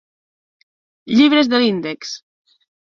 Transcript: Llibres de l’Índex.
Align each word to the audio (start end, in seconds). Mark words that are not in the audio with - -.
Llibres 1.19 1.53
de 1.53 1.63
l’Índex. 1.63 2.19